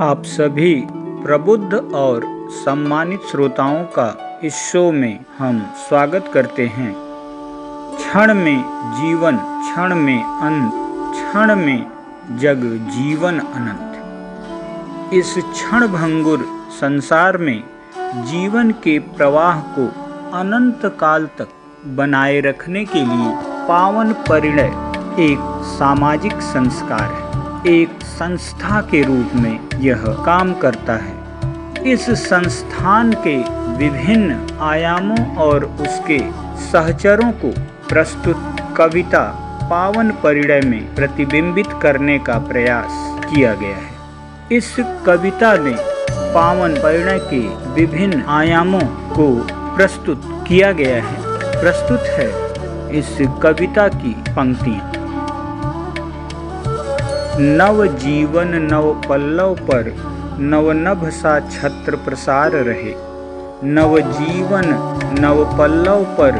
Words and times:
आप 0.00 0.22
सभी 0.24 0.86
प्रबुद्ध 0.94 1.74
और 1.74 2.22
सम्मानित 2.50 3.20
श्रोताओं 3.30 3.84
का 3.84 4.40
इस 4.44 4.54
शो 4.54 4.92
में 4.92 5.18
हम 5.38 5.66
स्वागत 5.88 6.30
करते 6.34 6.66
हैं। 6.66 6.94
क्षण 7.96 8.34
में 8.34 8.62
जीवन, 9.00 9.36
क्षण 9.36 9.94
में 9.94 10.24
अंत, 10.24 10.72
क्षण 11.14 11.56
में 11.56 11.86
जग, 12.38 12.62
जीवन 12.90 13.38
अनंत। 13.38 15.14
इस 15.14 15.34
क्षण 15.38 15.86
भंगुर 15.86 16.46
संसार 16.70 17.38
में 17.38 17.64
जीवन 18.14 18.70
के 18.70 18.98
प्रवाह 18.98 19.60
को 19.60 19.86
अनंत 20.38 20.96
काल 21.00 21.26
तक 21.38 21.48
बनाए 21.86 22.40
रखने 22.40 22.84
के 22.84 22.98
लिए 22.98 23.32
पावन 23.68 24.12
परिणय 24.12 24.72
एक 25.32 25.62
सामाजिक 25.64 26.32
संस्कार 26.32 27.00
है। 27.00 27.28
एक 27.68 27.88
संस्था 28.02 28.80
के 28.80 29.02
रूप 29.02 29.30
में 29.34 29.80
यह 29.80 30.04
काम 30.26 30.54
करता 30.54 30.96
है। 30.96 31.16
इस 31.92 32.10
संस्थान 32.10 33.12
के 33.12 33.36
विभिन्न 33.76 34.58
आयामों 34.60 35.36
और 35.36 35.64
उसके 35.64 36.18
सहचरों 36.72 37.32
को 37.32 37.50
प्रस्तुत 37.88 38.56
कविता 38.76 39.22
पावन 39.70 40.10
परिणय 40.10 40.60
में 40.60 40.94
प्रतिबिंबित 40.94 41.66
करने 41.82 42.18
का 42.18 42.38
प्रयास 42.38 43.20
किया 43.24 43.54
गया 43.54 43.76
है। 43.76 44.56
इस 44.56 44.76
कविता 45.06 45.54
में 45.54 45.76
पावन 46.34 46.74
परिणय 46.74 47.18
के 47.18 47.46
विभिन्न 47.72 48.22
आयामों 48.22 48.82
को 49.14 49.46
प्रस्तुत 49.76 50.22
किया 50.48 50.72
गया 50.72 51.02
है। 51.02 51.16
प्रस्तुत 51.62 52.00
है 52.00 52.30
इस 52.98 53.18
कविता 53.42 53.88
की 53.88 54.14
पंक्तियाँ। 54.28 54.87
नव 57.40 57.84
जीवन 57.86 58.48
नव 58.62 58.92
पल्लव 59.08 59.54
पर 59.54 59.88
नवनभ 60.40 61.08
सा 61.08 61.38
छत्र 61.40 61.96
प्रसार 61.96 62.50
रहे। 62.50 62.94
नव 63.64 63.98
जीवन 64.00 64.64
नव 65.20 65.44
पल्लव 65.58 66.02
पर 66.18 66.32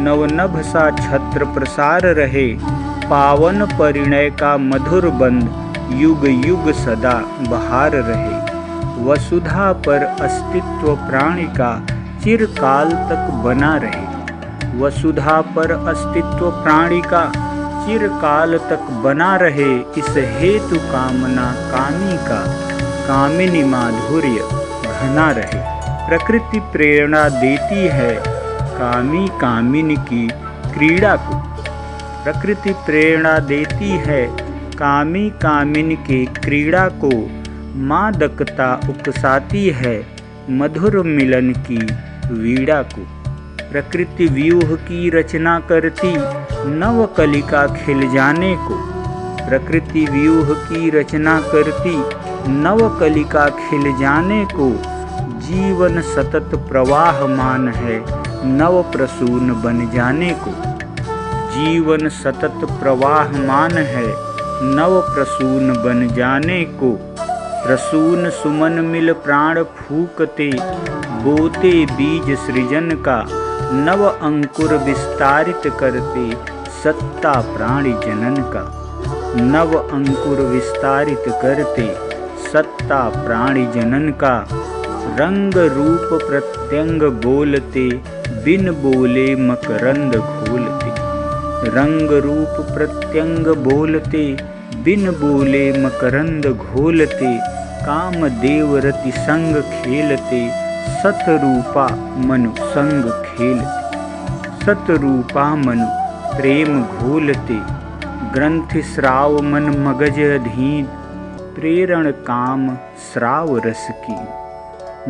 नवनभ 0.00 0.60
सा 0.62 0.90
छत्र 0.90 1.44
प्रसार 1.44 2.06
रहे। 2.14 2.46
पावन 3.10 3.64
परिणय 3.78 4.30
का 4.30 4.56
मधुर 4.56 5.08
बंद 5.14 5.94
युग 5.94 6.26
युग 6.46 6.70
सदा 6.72 7.14
बहार 7.48 7.96
रहे। 7.96 9.04
वसुधा 9.04 9.72
पर 9.72 10.04
अस्तित्व 10.20 10.94
प्राणी 11.08 11.46
का 11.56 11.72
चिरकाल 12.24 12.90
तक 13.10 13.30
बना 13.44 13.76
रहे। 13.76 14.78
वसुधा 14.78 15.40
पर 15.56 15.70
अस्तित्व 15.72 16.50
प्राणी 16.50 17.00
का 17.00 17.24
चिरकाल 17.86 18.58
तक 18.58 18.88
बना 19.04 19.36
रहे 19.36 19.74
इस 19.98 20.14
हेतु 20.16 20.76
कामना 20.76 21.52
कामी 21.70 22.16
का 22.16 22.40
कामिनी 23.06 23.62
माधुर्य 23.64 24.48
घना 24.92 25.30
रहे। 25.30 25.60
प्रकृति 26.08 26.60
प्रेरणा 26.60 27.28
देती 27.28 27.86
है 27.88 28.14
कामी 28.78 29.28
कामिनी 29.28 29.96
की 29.96 30.28
क्रीड़ा 30.74 31.16
को। 31.16 31.38
प्रकृति 32.24 32.72
प्रेरणा 32.86 33.38
देती 33.38 33.90
है 34.06 34.26
कामी 34.72 35.30
कामिन 35.30 35.94
के 35.94 36.24
क्रीड़ा 36.26 36.88
को। 37.04 37.10
मादकता 37.86 38.80
उकसाती 38.88 39.68
है 39.68 40.06
मधुर 40.50 41.02
मिलन 41.02 41.52
की 41.70 41.78
वीड़ा 42.34 42.82
को। 42.82 43.15
प्रकृति 43.70 44.26
व्यूह 44.26 44.74
की 44.82 45.08
रचना 45.10 45.58
करती 45.60 46.12
नव 46.78 47.06
कलिका 47.16 47.66
खिल 47.66 48.10
जाने 48.10 48.54
को। 48.56 48.76
प्रकृति 49.48 50.04
व्यूह 50.10 50.52
की 50.60 50.90
रचना 50.90 51.40
करती 51.40 51.96
नव 52.52 52.88
कलिका 53.00 53.48
खिल 53.48 53.92
जाने 54.00 54.44
को। 54.52 54.70
जीवन 55.40 56.00
सतत 56.00 56.54
प्रवाहमान 56.68 57.68
है 57.68 57.98
नव 58.48 58.82
प्रसून 58.92 59.52
बन 59.62 59.90
जाने 59.94 60.30
को। 60.44 60.52
जीवन 61.50 62.08
सतत 62.08 62.66
प्रवाहमान 62.80 63.72
है 63.72 64.06
नव 64.74 65.00
प्रसून 65.14 65.72
बन 65.84 66.08
जाने 66.14 66.62
को। 66.64 66.92
प्रसून 67.66 68.28
सुमन 68.30 68.72
मिल 68.84 69.12
प्राण 69.12 69.62
फूकते, 69.62 70.50
बोते 71.22 71.72
बीज 71.86 72.36
सृजन 72.38 72.90
का। 73.08 73.45
नव 73.66 74.04
अंकुर 74.06 74.74
विस्तारित 74.76 75.62
करते 75.80 76.30
सत्ता 76.82 77.32
प्राणी 77.40 77.92
जनन 77.92 78.34
का। 78.54 78.62
नव 79.36 79.74
अंकुर 79.76 80.40
विस्तारित 80.40 81.24
करते 81.42 81.86
सत्ता 82.52 82.98
प्राणी 83.08 83.66
जनन 83.66 84.08
का। 84.10 84.34
रंग 85.20 85.56
रूप 85.56 86.18
प्रत्यंग 86.22 87.02
बोलते, 87.24 87.88
बिन 88.44 88.70
बोले 88.72 89.34
मकरंद 89.36 90.16
घोलते 90.16 90.94
रंग 91.70 92.10
रूप 92.24 92.60
प्रत्यंग 92.74 93.46
बोलते, 93.64 94.26
बिन 94.84 95.10
बोले 95.10 95.64
मकरंद 95.84 96.46
घोलते। 96.46 97.36
काम 97.82 98.28
देवरति 98.28 99.10
संग 99.10 99.62
खेलते 99.62 100.65
सतरूपा 100.88 101.86
मनु 102.16 102.50
संग 102.50 103.04
खेलते 103.24 103.86
सतरूपा 104.64 105.54
मनु 105.54 105.86
प्रेम 106.36 106.82
घोलते। 106.82 107.60
ग्रंथ 108.34 108.82
श्राव 108.82 109.42
मन 109.42 109.62
मगज 109.62 110.20
अधीन। 110.20 110.84
प्रेरण 111.56 112.10
काम 112.10 112.76
श्राव 113.12 113.58
रस 113.58 113.88
की। 113.90 114.16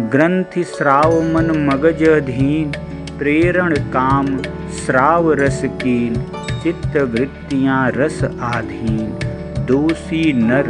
ग्रंथ 0.08 0.64
श्राव 0.64 1.22
मन 1.22 1.70
मगज 1.70 2.08
अधीन। 2.08 2.72
प्रेरण 3.18 3.74
काम 3.74 4.42
श्राव 4.86 5.32
रस 5.32 5.62
कीन। 5.64 6.26
चित्त 6.62 6.96
वृत्तियाँ 6.96 7.90
रस 7.90 8.24
आधीन। 8.40 9.18
दोषी 9.58 10.32
नर 10.32 10.64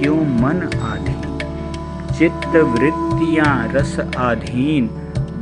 क्यों 0.00 0.16
मन 0.16 0.70
आधीन? 0.92 1.13
चित्त 2.18 2.56
वृत्तियाँ 2.56 3.68
रस 3.72 4.00
आधीन 4.18 4.86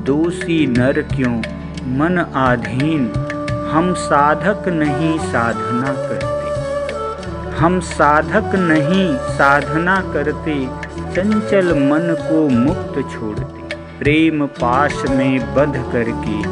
दोषी 0.06 0.66
नर 0.66 1.02
क्यों? 1.02 1.38
मन 1.98 2.18
आधीन, 2.34 3.12
हम 3.72 3.94
साधक 3.94 4.68
नहीं 4.68 5.18
साधना 5.18 5.92
करते। 5.92 6.32
हम 7.56 7.80
साधक 7.80 8.54
नहीं 8.54 9.16
साधना 9.16 10.00
करते, 10.00 10.68
चंचल 11.14 11.66
मन 11.66 12.16
को 12.20 12.48
मुक्त 12.48 13.12
छोड़ते। 13.12 13.76
प्रेम 13.98 14.46
पाश 14.46 15.02
में 15.10 15.54
बध 15.54 15.92
करके, 15.92 16.42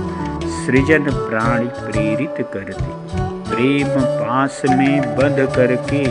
सृजन 0.66 1.04
प्राणी 1.10 1.66
प्रेरित 1.66 2.47
करते। 2.54 2.91
प्रेम 3.54 4.00
पास 4.00 4.62
में 4.70 5.16
बध 5.16 5.54
करके, 5.56 6.04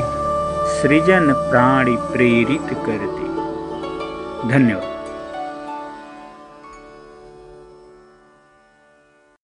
सृजन 0.81 1.33
प्राणी 1.33 1.95
प्रेरित 1.99 2.77
करते। 2.85 3.38
धन्यवाद। 4.47 4.98